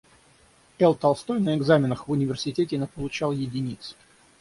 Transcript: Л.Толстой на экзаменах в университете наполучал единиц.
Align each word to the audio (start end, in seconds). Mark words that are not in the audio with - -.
Л.Толстой 0.79 1.39
на 1.39 1.55
экзаменах 1.55 2.07
в 2.07 2.11
университете 2.11 2.79
наполучал 2.79 3.31
единиц. 3.31 3.95